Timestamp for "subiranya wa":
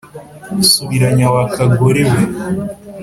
0.71-1.43